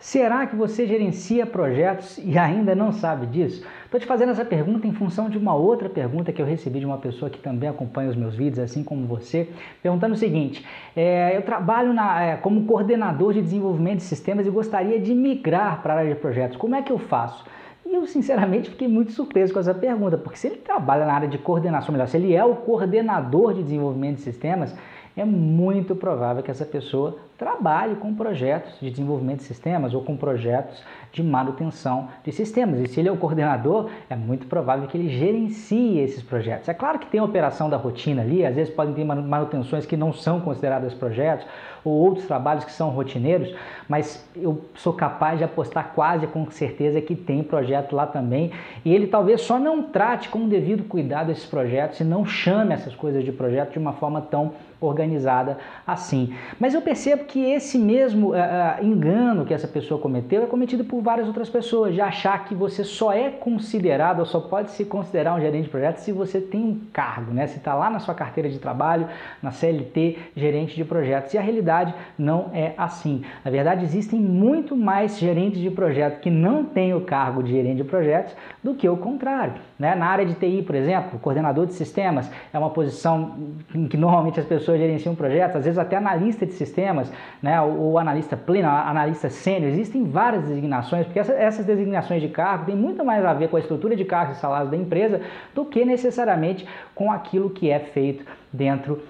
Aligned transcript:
Será 0.00 0.46
que 0.46 0.54
você 0.54 0.86
gerencia 0.86 1.44
projetos 1.44 2.18
e 2.18 2.38
ainda 2.38 2.72
não 2.72 2.92
sabe 2.92 3.26
disso? 3.26 3.66
Estou 3.84 3.98
te 3.98 4.06
fazendo 4.06 4.30
essa 4.30 4.44
pergunta 4.44 4.86
em 4.86 4.92
função 4.92 5.28
de 5.28 5.36
uma 5.36 5.54
outra 5.56 5.88
pergunta 5.88 6.32
que 6.32 6.40
eu 6.40 6.46
recebi 6.46 6.78
de 6.78 6.86
uma 6.86 6.98
pessoa 6.98 7.28
que 7.28 7.38
também 7.40 7.68
acompanha 7.68 8.08
os 8.08 8.14
meus 8.14 8.36
vídeos, 8.36 8.60
assim 8.60 8.84
como 8.84 9.08
você, 9.08 9.48
perguntando 9.82 10.14
o 10.14 10.16
seguinte: 10.16 10.64
é, 10.94 11.36
eu 11.36 11.42
trabalho 11.42 11.92
na, 11.92 12.22
é, 12.22 12.36
como 12.36 12.64
coordenador 12.64 13.32
de 13.32 13.42
desenvolvimento 13.42 13.96
de 13.96 14.04
sistemas 14.04 14.46
e 14.46 14.50
gostaria 14.50 15.00
de 15.00 15.12
migrar 15.12 15.82
para 15.82 15.94
a 15.94 15.96
área 15.98 16.14
de 16.14 16.20
projetos. 16.20 16.56
Como 16.56 16.76
é 16.76 16.82
que 16.82 16.92
eu 16.92 16.98
faço? 16.98 17.44
E 17.84 17.92
eu, 17.92 18.06
sinceramente, 18.06 18.70
fiquei 18.70 18.86
muito 18.86 19.10
surpreso 19.10 19.52
com 19.52 19.58
essa 19.58 19.74
pergunta, 19.74 20.16
porque 20.16 20.38
se 20.38 20.46
ele 20.46 20.58
trabalha 20.58 21.06
na 21.06 21.12
área 21.14 21.28
de 21.28 21.38
coordenação, 21.38 21.90
melhor, 21.90 22.06
se 22.06 22.16
ele 22.16 22.36
é 22.36 22.44
o 22.44 22.54
coordenador 22.54 23.52
de 23.52 23.64
desenvolvimento 23.64 24.16
de 24.16 24.22
sistemas, 24.22 24.76
é 25.16 25.24
muito 25.24 25.96
provável 25.96 26.40
que 26.40 26.50
essa 26.52 26.64
pessoa 26.64 27.18
trabalhe 27.38 27.94
com 27.94 28.12
projetos 28.12 28.80
de 28.80 28.90
desenvolvimento 28.90 29.38
de 29.38 29.44
sistemas 29.44 29.94
ou 29.94 30.02
com 30.02 30.16
projetos 30.16 30.82
de 31.12 31.22
manutenção 31.22 32.08
de 32.24 32.32
sistemas. 32.32 32.80
E 32.80 32.88
se 32.88 32.98
ele 32.98 33.08
é 33.08 33.12
o 33.12 33.16
coordenador, 33.16 33.88
é 34.10 34.16
muito 34.16 34.48
provável 34.48 34.88
que 34.88 34.98
ele 34.98 35.08
gerencie 35.08 36.00
esses 36.00 36.20
projetos. 36.20 36.68
É 36.68 36.74
claro 36.74 36.98
que 36.98 37.06
tem 37.06 37.20
a 37.20 37.24
operação 37.24 37.70
da 37.70 37.76
rotina 37.76 38.22
ali, 38.22 38.44
às 38.44 38.56
vezes 38.56 38.74
podem 38.74 38.92
ter 38.92 39.04
manutenções 39.04 39.86
que 39.86 39.96
não 39.96 40.12
são 40.12 40.40
consideradas 40.40 40.92
projetos 40.92 41.46
ou 41.84 41.92
outros 41.92 42.26
trabalhos 42.26 42.64
que 42.64 42.72
são 42.72 42.90
rotineiros, 42.90 43.54
mas 43.88 44.28
eu 44.36 44.64
sou 44.74 44.92
capaz 44.92 45.38
de 45.38 45.44
apostar 45.44 45.92
quase 45.94 46.26
com 46.26 46.50
certeza 46.50 47.00
que 47.00 47.14
tem 47.14 47.42
projeto 47.42 47.94
lá 47.94 48.06
também. 48.06 48.50
E 48.84 48.92
ele 48.92 49.06
talvez 49.06 49.42
só 49.42 49.60
não 49.60 49.84
trate 49.84 50.28
com 50.28 50.44
o 50.44 50.48
devido 50.48 50.82
cuidado 50.84 51.30
esses 51.30 51.46
projetos 51.46 52.00
e 52.00 52.04
não 52.04 52.26
chame 52.26 52.74
essas 52.74 52.96
coisas 52.96 53.24
de 53.24 53.30
projeto 53.30 53.72
de 53.72 53.78
uma 53.78 53.92
forma 53.92 54.20
tão 54.20 54.52
organizada 54.80 55.58
assim. 55.86 56.34
Mas 56.58 56.74
eu 56.74 56.82
percebo 56.82 57.24
que 57.28 57.44
esse 57.52 57.78
mesmo 57.78 58.30
uh, 58.30 58.82
engano 58.82 59.44
que 59.44 59.52
essa 59.52 59.68
pessoa 59.68 60.00
cometeu 60.00 60.42
é 60.42 60.46
cometido 60.46 60.82
por 60.82 61.02
várias 61.02 61.28
outras 61.28 61.48
pessoas, 61.48 61.94
de 61.94 62.00
achar 62.00 62.46
que 62.46 62.54
você 62.54 62.82
só 62.82 63.12
é 63.12 63.30
considerado 63.30 64.20
ou 64.20 64.24
só 64.24 64.40
pode 64.40 64.70
se 64.70 64.84
considerar 64.84 65.34
um 65.34 65.40
gerente 65.40 65.64
de 65.64 65.70
projetos 65.70 66.02
se 66.02 66.10
você 66.10 66.40
tem 66.40 66.60
um 66.60 66.80
cargo, 66.92 67.32
né? 67.32 67.46
Se 67.46 67.58
está 67.58 67.74
lá 67.74 67.90
na 67.90 67.98
sua 67.98 68.14
carteira 68.14 68.48
de 68.48 68.58
trabalho, 68.58 69.06
na 69.42 69.50
CLT, 69.50 70.18
gerente 70.34 70.74
de 70.74 70.84
projetos. 70.84 71.34
E 71.34 71.38
a 71.38 71.42
realidade 71.42 71.94
não 72.18 72.50
é 72.54 72.72
assim. 72.78 73.22
Na 73.44 73.50
verdade, 73.50 73.84
existem 73.84 74.18
muito 74.18 74.74
mais 74.74 75.18
gerentes 75.18 75.60
de 75.60 75.70
projetos 75.70 76.20
que 76.20 76.30
não 76.30 76.64
têm 76.64 76.94
o 76.94 77.02
cargo 77.02 77.42
de 77.42 77.52
gerente 77.52 77.76
de 77.76 77.84
projetos 77.84 78.34
do 78.64 78.74
que 78.74 78.88
o 78.88 78.96
contrário. 78.96 79.54
Né? 79.78 79.94
Na 79.94 80.06
área 80.06 80.24
de 80.24 80.34
TI, 80.34 80.62
por 80.62 80.74
exemplo, 80.74 81.18
coordenador 81.18 81.66
de 81.66 81.74
sistemas 81.74 82.30
é 82.52 82.58
uma 82.58 82.70
posição 82.70 83.36
em 83.74 83.86
que 83.86 83.96
normalmente 83.96 84.40
as 84.40 84.46
pessoas 84.46 84.78
gerenciam 84.78 85.14
projetos, 85.14 85.56
às 85.56 85.64
vezes 85.64 85.78
até 85.78 85.96
analista 85.96 86.46
de 86.46 86.52
sistemas, 86.52 87.12
né? 87.42 87.60
ou, 87.60 87.98
analista 87.98 88.36
pleno, 88.36 88.68
analista 88.68 89.28
sênior, 89.28 89.70
existem 89.70 90.04
várias 90.04 90.44
designações, 90.44 91.06
porque 91.06 91.18
essa, 91.18 91.32
essas 91.32 91.64
designações 91.64 92.22
de 92.22 92.28
cargo 92.28 92.64
têm 92.64 92.76
muito 92.76 93.04
mais 93.04 93.24
a 93.24 93.32
ver 93.32 93.48
com 93.48 93.56
a 93.56 93.60
estrutura 93.60 93.94
de 93.94 94.04
cargos 94.04 94.36
e 94.36 94.40
salários 94.40 94.70
da 94.70 94.76
empresa 94.76 95.20
do 95.54 95.64
que 95.64 95.84
necessariamente 95.84 96.66
com 96.94 97.10
aquilo 97.12 97.50
que 97.50 97.70
é 97.70 97.78
feito 97.78 98.24
dentro 98.52 99.02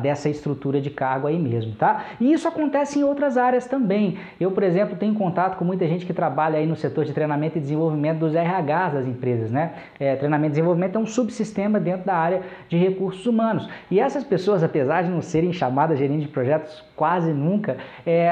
dessa 0.00 0.28
estrutura 0.28 0.80
de 0.80 0.90
cargo 0.90 1.26
aí 1.26 1.38
mesmo, 1.38 1.74
tá? 1.74 2.04
E 2.20 2.32
isso 2.32 2.48
acontece 2.48 2.98
em 2.98 3.04
outras 3.04 3.36
áreas 3.36 3.66
também. 3.66 4.18
Eu, 4.40 4.50
por 4.50 4.62
exemplo, 4.62 4.96
tenho 4.96 5.14
contato 5.14 5.56
com 5.56 5.64
muita 5.64 5.86
gente 5.86 6.06
que 6.06 6.12
trabalha 6.12 6.58
aí 6.58 6.66
no 6.66 6.76
setor 6.76 7.04
de 7.04 7.12
treinamento 7.12 7.58
e 7.58 7.60
desenvolvimento 7.60 8.20
dos 8.20 8.32
RHs 8.32 8.94
das 8.94 9.06
empresas, 9.06 9.50
né? 9.50 9.72
É, 10.00 10.16
treinamento 10.16 10.48
e 10.48 10.54
desenvolvimento 10.54 10.96
é 10.96 10.98
um 10.98 11.06
subsistema 11.06 11.78
dentro 11.78 12.06
da 12.06 12.14
área 12.14 12.42
de 12.68 12.76
recursos 12.76 13.26
humanos. 13.26 13.68
E 13.90 14.00
essas 14.00 14.24
pessoas, 14.24 14.62
apesar 14.62 15.02
de 15.02 15.10
não 15.10 15.20
serem 15.20 15.52
chamadas 15.52 15.98
gerentes 15.98 16.22
de 16.22 16.28
projetos 16.28 16.82
quase 16.96 17.32
nunca, 17.32 17.76
é, 18.06 18.30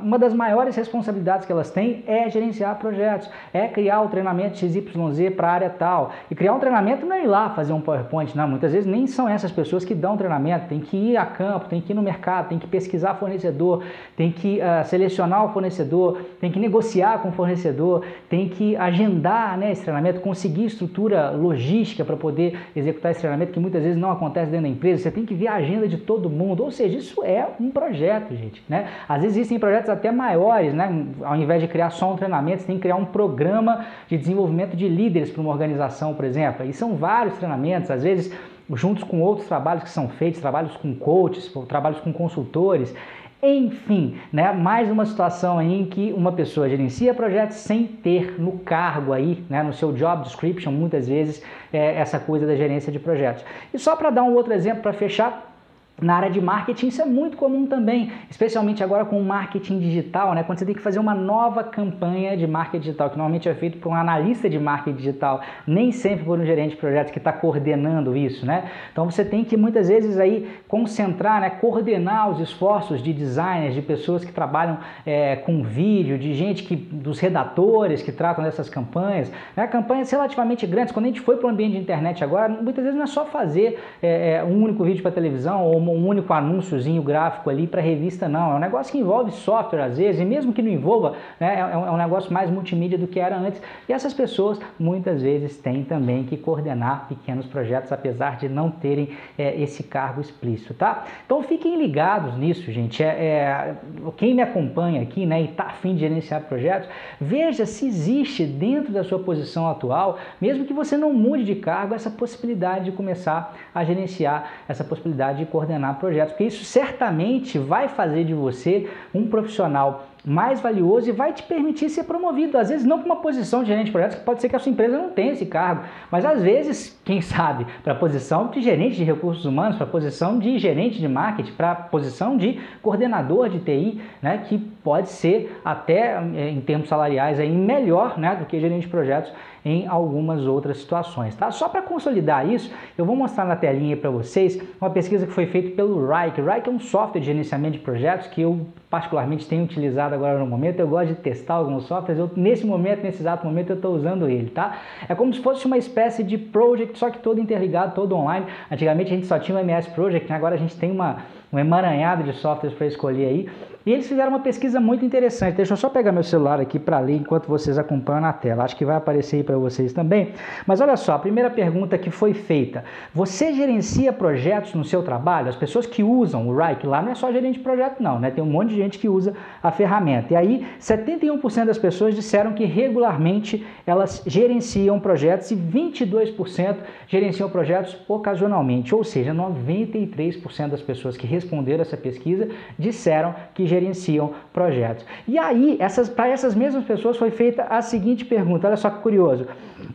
uma 0.00 0.18
das 0.18 0.32
maiores 0.32 0.76
responsabilidades 0.76 1.46
que 1.46 1.52
elas 1.52 1.70
têm 1.70 2.04
é 2.06 2.28
gerenciar 2.30 2.76
projetos, 2.78 3.28
é 3.52 3.68
criar 3.68 4.00
o 4.02 4.08
treinamento 4.08 4.56
XYZ 4.56 5.34
para 5.36 5.48
a 5.48 5.52
área 5.52 5.70
tal. 5.70 6.12
E 6.30 6.34
criar 6.34 6.54
um 6.54 6.58
treinamento 6.58 7.04
não 7.04 7.16
é 7.16 7.24
ir 7.24 7.26
lá 7.26 7.50
fazer 7.50 7.72
um 7.72 7.80
PowerPoint, 7.80 8.34
não. 8.36 8.48
Muitas 8.48 8.72
vezes 8.72 8.86
nem 8.86 9.06
são 9.06 9.28
essas 9.28 9.52
pessoas 9.52 9.84
que 9.84 9.94
dão 9.94 10.16
treinamento 10.16 10.53
tem 10.60 10.80
que 10.80 10.96
ir 10.96 11.16
a 11.16 11.26
campo, 11.26 11.68
tem 11.68 11.80
que 11.80 11.92
ir 11.92 11.94
no 11.94 12.02
mercado, 12.02 12.48
tem 12.48 12.58
que 12.58 12.66
pesquisar 12.66 13.14
fornecedor, 13.14 13.84
tem 14.16 14.30
que 14.30 14.58
uh, 14.58 14.84
selecionar 14.86 15.44
o 15.44 15.48
fornecedor, 15.50 16.20
tem 16.40 16.50
que 16.50 16.58
negociar 16.58 17.20
com 17.20 17.28
o 17.28 17.32
fornecedor, 17.32 18.04
tem 18.28 18.48
que 18.48 18.76
agendar 18.76 19.58
né, 19.58 19.72
esse 19.72 19.82
treinamento, 19.82 20.20
conseguir 20.20 20.64
estrutura 20.64 21.30
logística 21.30 22.04
para 22.04 22.16
poder 22.16 22.58
executar 22.74 23.12
esse 23.12 23.20
treinamento, 23.20 23.52
que 23.52 23.60
muitas 23.60 23.82
vezes 23.82 23.98
não 23.98 24.10
acontece 24.10 24.50
dentro 24.50 24.64
da 24.64 24.68
empresa. 24.68 25.02
Você 25.02 25.10
tem 25.10 25.24
que 25.24 25.34
ver 25.34 25.48
a 25.48 25.54
agenda 25.54 25.86
de 25.86 25.96
todo 25.96 26.30
mundo, 26.30 26.62
ou 26.62 26.70
seja, 26.70 26.96
isso 26.96 27.22
é 27.24 27.46
um 27.60 27.70
projeto, 27.70 28.34
gente. 28.34 28.62
Né? 28.68 28.88
Às 29.08 29.22
vezes 29.22 29.36
existem 29.36 29.58
projetos 29.58 29.90
até 29.90 30.10
maiores, 30.10 30.72
né? 30.72 31.06
ao 31.22 31.36
invés 31.36 31.60
de 31.60 31.68
criar 31.68 31.90
só 31.90 32.12
um 32.12 32.16
treinamento, 32.16 32.62
você 32.62 32.66
tem 32.66 32.76
que 32.76 32.82
criar 32.82 32.96
um 32.96 33.04
programa 33.04 33.84
de 34.08 34.16
desenvolvimento 34.16 34.76
de 34.76 34.88
líderes 34.88 35.30
para 35.30 35.40
uma 35.40 35.50
organização, 35.50 36.14
por 36.14 36.24
exemplo. 36.24 36.64
E 36.66 36.72
são 36.72 36.96
vários 36.96 37.36
treinamentos, 37.36 37.90
às 37.90 38.02
vezes 38.02 38.32
juntos 38.72 39.04
com 39.04 39.20
outros 39.20 39.46
trabalhos 39.46 39.84
que 39.84 39.90
são 39.90 40.08
feitos, 40.08 40.40
trabalhos 40.40 40.76
com 40.76 40.94
coaches, 40.94 41.52
trabalhos 41.68 42.00
com 42.00 42.12
consultores, 42.12 42.94
enfim, 43.42 44.18
né, 44.32 44.52
mais 44.52 44.90
uma 44.90 45.04
situação 45.04 45.60
em 45.60 45.84
que 45.84 46.14
uma 46.16 46.32
pessoa 46.32 46.68
gerencia 46.68 47.12
projetos 47.12 47.58
sem 47.58 47.86
ter 47.86 48.40
no 48.40 48.52
cargo 48.60 49.12
aí, 49.12 49.44
né, 49.50 49.62
no 49.62 49.72
seu 49.72 49.92
job 49.92 50.22
description, 50.22 50.72
muitas 50.72 51.06
vezes, 51.06 51.42
é, 51.70 51.94
essa 51.96 52.18
coisa 52.18 52.46
da 52.46 52.56
gerência 52.56 52.90
de 52.90 52.98
projetos. 52.98 53.44
E 53.72 53.78
só 53.78 53.96
para 53.96 54.08
dar 54.08 54.22
um 54.22 54.34
outro 54.34 54.54
exemplo 54.54 54.82
para 54.82 54.94
fechar, 54.94 55.53
na 56.00 56.16
área 56.16 56.30
de 56.30 56.40
marketing 56.40 56.88
isso 56.88 57.00
é 57.00 57.04
muito 57.04 57.36
comum 57.36 57.66
também, 57.66 58.10
especialmente 58.28 58.82
agora 58.82 59.04
com 59.04 59.20
o 59.20 59.24
marketing 59.24 59.78
digital, 59.78 60.34
né? 60.34 60.42
Quando 60.42 60.58
você 60.58 60.66
tem 60.66 60.74
que 60.74 60.80
fazer 60.80 60.98
uma 60.98 61.14
nova 61.14 61.62
campanha 61.62 62.36
de 62.36 62.46
marketing 62.46 62.80
digital, 62.80 63.10
que 63.10 63.16
normalmente 63.16 63.48
é 63.48 63.54
feito 63.54 63.78
por 63.78 63.90
um 63.90 63.94
analista 63.94 64.50
de 64.50 64.58
marketing 64.58 64.96
digital, 64.96 65.40
nem 65.66 65.92
sempre 65.92 66.24
por 66.24 66.38
um 66.38 66.44
gerente 66.44 66.70
de 66.70 66.76
projetos 66.76 67.12
que 67.12 67.18
está 67.18 67.32
coordenando 67.32 68.16
isso, 68.16 68.44
né? 68.44 68.70
Então 68.90 69.08
você 69.08 69.24
tem 69.24 69.44
que 69.44 69.56
muitas 69.56 69.88
vezes 69.88 70.18
aí 70.18 70.48
concentrar, 70.66 71.40
né? 71.40 71.50
coordenar 71.50 72.28
os 72.30 72.40
esforços 72.40 73.00
de 73.00 73.12
designers, 73.12 73.74
de 73.74 73.82
pessoas 73.82 74.24
que 74.24 74.32
trabalham 74.32 74.78
é, 75.06 75.36
com 75.36 75.62
vídeo, 75.62 76.18
de 76.18 76.34
gente 76.34 76.64
que, 76.64 76.74
dos 76.74 77.20
redatores 77.20 78.02
que 78.02 78.10
tratam 78.10 78.42
dessas 78.42 78.68
campanhas, 78.68 79.30
né? 79.56 79.66
Campanhas 79.68 80.10
relativamente 80.10 80.66
grandes. 80.66 80.92
Quando 80.92 81.04
a 81.04 81.08
gente 81.08 81.20
foi 81.20 81.36
para 81.36 81.46
o 81.46 81.50
ambiente 81.50 81.72
de 81.72 81.78
internet 81.78 82.24
agora, 82.24 82.48
muitas 82.48 82.82
vezes 82.82 82.96
não 82.96 83.04
é 83.04 83.06
só 83.06 83.24
fazer 83.24 83.78
é, 84.02 84.32
é 84.32 84.44
um 84.44 84.60
único 84.60 84.82
vídeo 84.82 85.00
para 85.00 85.12
televisão 85.12 85.62
ou 85.64 85.83
um 85.92 86.06
único 86.06 86.32
anúnciozinho 86.32 87.02
gráfico 87.02 87.50
ali 87.50 87.66
para 87.66 87.80
revista, 87.80 88.28
não. 88.28 88.52
É 88.52 88.54
um 88.54 88.58
negócio 88.58 88.92
que 88.92 88.98
envolve 88.98 89.30
software 89.32 89.82
às 89.82 89.98
vezes, 89.98 90.20
e 90.20 90.24
mesmo 90.24 90.52
que 90.52 90.62
não 90.62 90.70
envolva, 90.70 91.14
né, 91.38 91.56
é, 91.56 91.60
é, 91.60 91.76
um 91.76 91.96
negócio 91.96 92.32
mais 92.32 92.50
multimídia 92.50 92.98
do 92.98 93.06
que 93.06 93.20
era 93.20 93.36
antes. 93.36 93.60
E 93.88 93.92
essas 93.92 94.12
pessoas 94.12 94.58
muitas 94.78 95.22
vezes 95.22 95.56
têm 95.56 95.84
também 95.84 96.24
que 96.24 96.36
coordenar 96.36 97.06
pequenos 97.08 97.46
projetos, 97.46 97.92
apesar 97.92 98.36
de 98.36 98.48
não 98.48 98.70
terem 98.70 99.10
é, 99.38 99.60
esse 99.60 99.82
cargo 99.82 100.20
explícito, 100.20 100.74
tá? 100.74 101.04
Então 101.26 101.42
fiquem 101.42 101.78
ligados 101.78 102.36
nisso, 102.36 102.70
gente. 102.72 103.02
É, 103.02 103.06
é 103.06 103.74
quem 104.16 104.34
me 104.34 104.42
acompanha 104.42 105.02
aqui 105.02 105.26
né, 105.26 105.42
e 105.42 105.44
está 105.46 105.64
afim 105.64 105.94
de 105.94 106.00
gerenciar 106.00 106.42
projetos, 106.42 106.88
veja 107.20 107.66
se 107.66 107.86
existe 107.86 108.44
dentro 108.44 108.92
da 108.92 109.04
sua 109.04 109.18
posição 109.18 109.68
atual, 109.68 110.18
mesmo 110.40 110.64
que 110.64 110.72
você 110.72 110.96
não 110.96 111.12
mude 111.12 111.44
de 111.44 111.56
cargo, 111.56 111.94
essa 111.94 112.10
possibilidade 112.10 112.86
de 112.86 112.92
começar 112.92 113.54
a 113.74 113.84
gerenciar, 113.84 114.50
essa 114.68 114.84
possibilidade 114.84 115.38
de 115.38 115.46
coordenar 115.46 115.73
coordenar 115.74 115.98
projetos, 115.98 116.32
porque 116.32 116.44
isso 116.44 116.64
certamente 116.64 117.58
vai 117.58 117.88
fazer 117.88 118.24
de 118.24 118.34
você 118.34 118.88
um 119.12 119.26
profissional 119.26 120.06
mais 120.24 120.60
valioso 120.60 121.08
e 121.08 121.12
vai 121.12 121.32
te 121.32 121.42
permitir 121.42 121.90
ser 121.90 122.04
promovido. 122.04 122.56
Às 122.56 122.70
vezes 122.70 122.86
não 122.86 122.98
para 122.98 123.06
uma 123.06 123.16
posição 123.16 123.62
de 123.62 123.68
gerente 123.68 123.86
de 123.86 123.92
projetos, 123.92 124.16
que 124.16 124.24
pode 124.24 124.40
ser 124.40 124.48
que 124.48 124.56
a 124.56 124.58
sua 124.58 124.72
empresa 124.72 124.96
não 124.96 125.10
tenha 125.10 125.32
esse 125.32 125.44
cargo, 125.46 125.82
mas 126.10 126.24
às 126.24 126.42
vezes, 126.42 126.98
quem 127.04 127.20
sabe, 127.22 127.66
para 127.82 127.92
a 127.92 127.96
posição 127.96 128.48
de 128.48 128.62
gerente 128.62 128.96
de 128.96 129.04
recursos 129.04 129.44
humanos, 129.44 129.76
para 129.76 129.86
a 129.86 129.90
posição 129.90 130.38
de 130.38 130.58
gerente 130.58 130.98
de 130.98 131.08
marketing, 131.08 131.52
para 131.52 131.72
a 131.72 131.74
posição 131.74 132.36
de 132.36 132.58
coordenador 132.80 133.48
de 133.48 133.58
TI, 133.58 134.00
né, 134.22 134.38
que 134.48 134.58
pode 134.58 135.08
ser 135.08 135.60
até 135.64 136.16
eh, 136.34 136.50
em 136.50 136.60
termos 136.60 136.88
salariais 136.88 137.38
aí 137.38 137.50
melhor, 137.50 138.18
né, 138.18 138.34
do 138.36 138.46
que 138.46 138.58
gerente 138.58 138.82
de 138.82 138.88
projetos 138.88 139.32
em 139.64 139.86
algumas 139.86 140.46
outras 140.46 140.78
situações, 140.78 141.34
tá? 141.34 141.50
Só 141.50 141.68
para 141.68 141.80
consolidar 141.80 142.46
isso, 142.46 142.70
eu 142.98 143.04
vou 143.04 143.16
mostrar 143.16 143.46
na 143.46 143.56
telinha 143.56 143.96
para 143.96 144.10
vocês 144.10 144.60
uma 144.78 144.90
pesquisa 144.90 145.26
que 145.26 145.32
foi 145.32 145.46
feita 145.46 145.74
pelo 145.74 146.06
Rike. 146.06 146.40
Rike 146.40 146.68
é 146.68 146.72
um 146.72 146.78
software 146.78 147.20
de 147.20 147.26
gerenciamento 147.26 147.78
de 147.78 147.82
projetos 147.82 148.26
que 148.26 148.42
eu 148.42 148.66
particularmente 148.94 149.48
tenho 149.48 149.64
utilizado 149.64 150.14
agora 150.14 150.38
no 150.38 150.46
momento. 150.46 150.78
Eu 150.78 150.86
gosto 150.86 151.08
de 151.08 151.14
testar 151.16 151.54
alguns 151.54 151.82
softwares. 151.82 152.16
Eu, 152.16 152.30
nesse 152.36 152.64
momento, 152.64 153.02
nesse 153.02 153.20
exato 153.20 153.44
momento, 153.44 153.70
eu 153.70 153.74
estou 153.74 153.92
usando 153.92 154.28
ele, 154.28 154.50
tá? 154.50 154.78
É 155.08 155.16
como 155.16 155.34
se 155.34 155.40
fosse 155.40 155.66
uma 155.66 155.76
espécie 155.76 156.22
de 156.22 156.38
project, 156.38 156.96
só 156.96 157.10
que 157.10 157.18
todo 157.18 157.40
interligado, 157.40 157.92
todo 157.92 158.14
online. 158.14 158.46
Antigamente 158.70 159.12
a 159.12 159.16
gente 159.16 159.26
só 159.26 159.36
tinha 159.36 159.58
o 159.58 159.60
MS 159.60 159.90
Project, 159.90 160.30
né? 160.30 160.36
agora 160.36 160.54
a 160.54 160.58
gente 160.58 160.76
tem 160.76 160.92
uma 160.92 161.22
um 161.52 161.58
emaranhado 161.58 162.22
de 162.22 162.32
softwares 162.34 162.76
para 162.76 162.86
escolher 162.86 163.26
aí. 163.26 163.48
E 163.86 163.92
eles 163.92 164.08
fizeram 164.08 164.30
uma 164.30 164.40
pesquisa 164.40 164.80
muito 164.80 165.04
interessante. 165.04 165.56
Deixa 165.56 165.74
eu 165.74 165.76
só 165.76 165.90
pegar 165.90 166.10
meu 166.10 166.22
celular 166.22 166.58
aqui 166.58 166.78
para 166.78 166.98
ler 167.00 167.16
enquanto 167.16 167.46
vocês 167.46 167.76
acompanham 167.76 168.22
na 168.22 168.32
tela. 168.32 168.64
Acho 168.64 168.74
que 168.76 168.84
vai 168.84 168.96
aparecer 168.96 169.36
aí 169.36 169.42
para 169.42 169.58
vocês 169.58 169.92
também. 169.92 170.32
Mas 170.66 170.80
olha 170.80 170.96
só, 170.96 171.12
a 171.12 171.18
primeira 171.18 171.50
pergunta 171.50 171.98
que 171.98 172.10
foi 172.10 172.32
feita: 172.32 172.82
você 173.12 173.52
gerencia 173.52 174.10
projetos 174.10 174.72
no 174.72 174.84
seu 174.84 175.02
trabalho? 175.02 175.50
As 175.50 175.56
pessoas 175.56 175.84
que 175.84 176.02
usam 176.02 176.48
o 176.48 176.56
Rike 176.56 176.86
lá 176.86 177.02
não 177.02 177.12
é 177.12 177.14
só 177.14 177.30
gerente 177.30 177.58
de 177.58 177.62
projeto, 177.62 178.02
não, 178.02 178.18
né? 178.18 178.30
Tem 178.30 178.42
um 178.42 178.46
monte 178.46 178.70
de 178.70 178.76
gente 178.76 178.98
que 178.98 179.06
usa 179.06 179.34
a 179.62 179.70
ferramenta. 179.70 180.32
E 180.32 180.36
aí, 180.36 180.66
71% 180.80 181.66
das 181.66 181.76
pessoas 181.76 182.14
disseram 182.14 182.54
que 182.54 182.64
regularmente 182.64 183.66
elas 183.86 184.22
gerenciam 184.26 184.98
projetos 184.98 185.50
e 185.50 185.56
22% 185.56 186.76
gerenciam 187.06 187.50
projetos 187.50 187.98
ocasionalmente. 188.08 188.94
Ou 188.94 189.04
seja, 189.04 189.34
93% 189.34 190.68
das 190.68 190.80
pessoas 190.80 191.18
que 191.18 191.26
responderam 191.44 191.82
essa 191.82 191.96
pesquisa 191.96 192.48
disseram 192.78 193.34
que 193.54 193.66
gerenciam 193.66 194.32
projetos. 194.52 195.04
E 195.28 195.38
aí, 195.38 195.76
essas, 195.78 196.08
para 196.08 196.28
essas 196.28 196.54
mesmas 196.54 196.84
pessoas 196.84 197.16
foi 197.16 197.30
feita 197.30 197.64
a 197.64 197.82
seguinte 197.82 198.24
pergunta, 198.24 198.66
olha 198.66 198.76
só 198.76 198.90
que 198.90 199.02
curioso. 199.02 199.46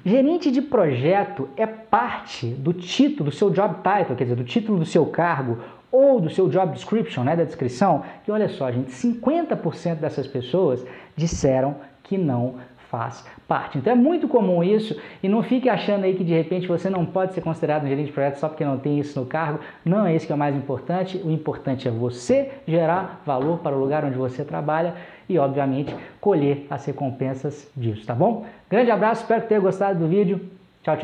Gerente 0.06 0.52
de 0.52 0.62
projeto 0.62 1.50
é 1.58 1.66
parte 1.66 2.48
do 2.48 2.72
título, 2.74 3.30
do 3.30 3.36
seu 3.36 3.50
job 3.50 3.76
title, 3.84 4.16
quer 4.16 4.24
dizer, 4.24 4.36
do 4.36 4.44
título 4.44 4.80
do 4.80 4.86
seu 4.86 5.06
cargo 5.06 5.58
ou 5.92 6.20
do 6.20 6.30
seu 6.30 6.48
job 6.48 6.72
description, 6.74 7.24
né, 7.24 7.36
da 7.36 7.44
descrição, 7.44 8.04
e 8.28 8.32
olha 8.32 8.48
só, 8.48 8.72
gente, 8.72 8.92
50% 8.92 9.96
dessas 9.96 10.28
pessoas 10.28 10.86
disseram 11.16 11.78
que 12.04 12.18
não 12.18 12.56
faz 12.90 13.26
parte. 13.48 13.78
Então 13.78 13.94
é 13.94 13.96
muito 13.96 14.28
comum 14.28 14.64
isso 14.64 15.00
e 15.22 15.30
não 15.30 15.44
fique 15.44 15.70
achando 15.70 16.04
aí 16.04 16.16
que 16.16 16.24
de 16.24 16.34
repente 16.34 16.68
você 16.68 16.90
não 16.90 17.06
pode 17.06 17.34
ser 17.34 17.42
considerado 17.42 17.84
um 17.84 17.88
gerente 17.88 18.08
de 18.08 18.12
projeto 18.12 18.38
só 18.38 18.50
porque 18.50 18.66
não 18.66 18.78
tem 18.78 19.00
isso 19.00 19.20
no 19.20 19.26
cargo. 19.26 19.60
Não 19.86 20.06
é 20.06 20.16
isso 20.16 20.26
que 20.26 20.32
é 20.32 20.36
o 20.36 20.38
mais 20.38 20.56
importante. 20.56 21.22
O 21.24 21.32
importante 21.32 21.88
é 21.88 21.92
você 21.92 22.52
gerar 22.68 23.22
valor 23.26 23.60
para 23.60 23.76
o 23.76 23.80
lugar 23.80 24.04
onde 24.04 24.18
você 24.18 24.44
trabalha 24.44 24.96
e, 25.28 25.38
obviamente, 25.38 25.96
colher 26.20 26.66
as 26.70 26.86
recompensas 26.86 27.70
disso, 27.78 28.06
tá 28.06 28.16
bom? 28.16 28.46
Grande 28.70 28.90
abraço, 28.90 29.22
espero 29.22 29.44
que 29.44 29.48
tenha 29.48 29.62
gostado 29.62 30.00
do 30.00 30.08
vídeo. 30.08 30.40
Tchau, 30.82 30.96
tchau. 30.96 30.98